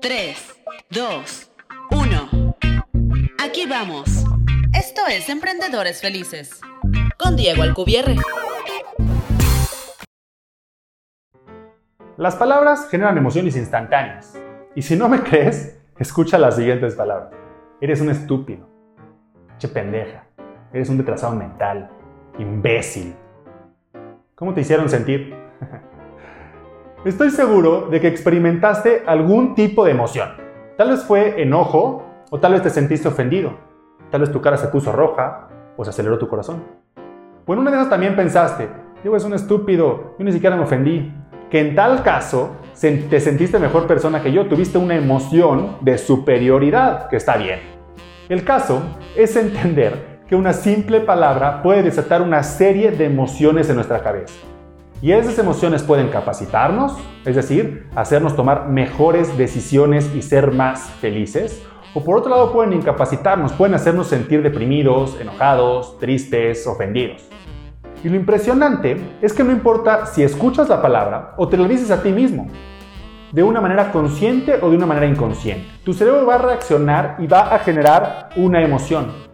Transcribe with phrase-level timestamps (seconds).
[0.00, 0.60] 3,
[0.90, 1.50] 2,
[1.90, 2.56] 1.
[3.42, 4.24] Aquí vamos.
[4.72, 6.60] Esto es Emprendedores Felices.
[7.18, 8.16] Con Diego Alcubierre.
[12.16, 14.38] Las palabras generan emociones instantáneas.
[14.74, 17.32] Y si no me crees, escucha las siguientes palabras.
[17.80, 18.68] Eres un estúpido.
[19.58, 20.24] Che pendeja.
[20.72, 21.90] Eres un retrasado mental.
[22.38, 23.14] Imbécil.
[24.34, 25.34] ¿Cómo te hicieron sentir?
[27.02, 30.32] Estoy seguro de que experimentaste algún tipo de emoción.
[30.76, 33.54] Tal vez fue enojo o tal vez te sentiste ofendido.
[34.10, 36.62] Tal vez tu cara se puso roja o se aceleró tu corazón.
[37.46, 38.68] O en una de esas también pensaste,
[39.02, 41.10] Diego es un estúpido, yo ni siquiera me ofendí.
[41.48, 47.08] Que en tal caso te sentiste mejor persona que yo, tuviste una emoción de superioridad,
[47.08, 47.60] que está bien.
[48.28, 48.82] El caso
[49.16, 54.34] es entender que una simple palabra puede desatar una serie de emociones en nuestra cabeza.
[55.02, 56.92] Y esas emociones pueden capacitarnos,
[57.24, 61.62] es decir, hacernos tomar mejores decisiones y ser más felices.
[61.94, 67.22] O por otro lado pueden incapacitarnos, pueden hacernos sentir deprimidos, enojados, tristes, ofendidos.
[68.04, 71.90] Y lo impresionante es que no importa si escuchas la palabra o te la dices
[71.90, 72.48] a ti mismo,
[73.32, 75.66] de una manera consciente o de una manera inconsciente.
[75.82, 79.29] Tu cerebro va a reaccionar y va a generar una emoción.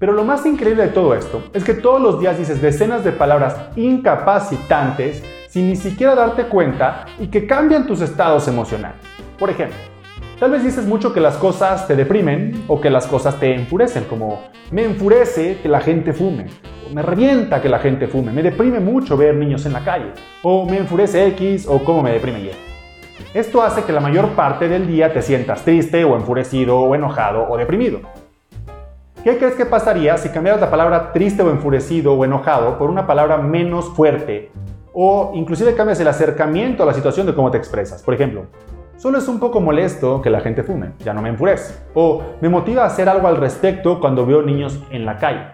[0.00, 3.12] Pero lo más increíble de todo esto es que todos los días dices decenas de
[3.12, 8.98] palabras incapacitantes sin ni siquiera darte cuenta y que cambian tus estados emocionales.
[9.38, 9.76] Por ejemplo,
[10.38, 14.04] Tal vez dices mucho que las cosas te deprimen o que las cosas te enfurecen,
[14.04, 16.46] como me enfurece que la gente fume,
[16.88, 20.12] o me revienta que la gente fume, me deprime mucho ver niños en la calle,
[20.42, 22.50] o me enfurece X o cómo me deprime Y.
[23.34, 27.46] Esto hace que la mayor parte del día te sientas triste o enfurecido o enojado
[27.46, 28.00] o deprimido.
[29.22, 33.06] ¿Qué crees que pasaría si cambiaras la palabra triste o enfurecido o enojado por una
[33.06, 34.50] palabra menos fuerte
[34.94, 38.02] o inclusive cambias el acercamiento a la situación de cómo te expresas?
[38.02, 38.46] Por ejemplo,
[39.00, 41.74] Solo es un poco molesto que la gente fume, ya no me enfurece.
[41.94, 45.46] O me motiva a hacer algo al respecto cuando veo niños en la calle.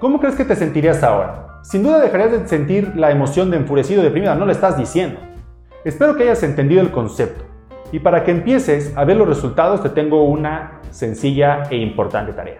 [0.00, 1.60] ¿Cómo crees que te sentirías ahora?
[1.62, 5.20] Sin duda dejarías de sentir la emoción de enfurecido o deprimido, no lo estás diciendo.
[5.84, 7.44] Espero que hayas entendido el concepto.
[7.92, 12.56] Y para que empieces a ver los resultados te tengo una sencilla e importante tarea.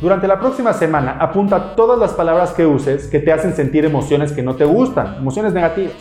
[0.00, 4.32] Durante la próxima semana apunta todas las palabras que uses que te hacen sentir emociones
[4.32, 5.96] que no te gustan, emociones negativas.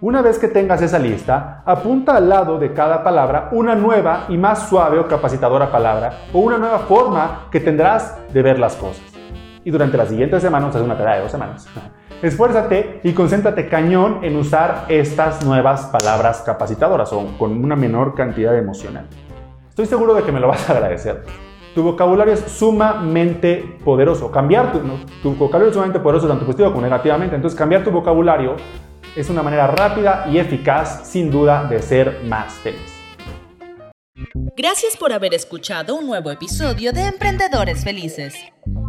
[0.00, 4.38] Una vez que tengas esa lista, apunta al lado de cada palabra una nueva y
[4.38, 9.04] más suave o capacitadora palabra o una nueva forma que tendrás de ver las cosas.
[9.64, 11.68] Y durante las siguientes semanas, es una tarea de dos semanas,
[12.22, 18.56] esfuérzate y concéntrate cañón en usar estas nuevas palabras capacitadoras o con una menor cantidad
[18.56, 19.04] emocional.
[19.78, 21.22] Estoy seguro de que me lo vas a agradecer.
[21.72, 24.28] Tu vocabulario es sumamente poderoso.
[24.28, 24.80] Cambiar tu,
[25.36, 27.36] vocabulario es sumamente poderoso tanto positivo como negativamente.
[27.36, 28.56] Entonces cambiar tu vocabulario
[29.14, 32.92] es una manera rápida y eficaz, sin duda, de ser más feliz.
[34.56, 38.34] Gracias por haber escuchado un nuevo episodio de Emprendedores Felices,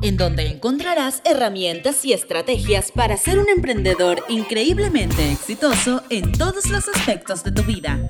[0.01, 6.89] en donde encontrarás herramientas y estrategias para ser un emprendedor increíblemente exitoso en todos los
[6.89, 8.09] aspectos de tu vida.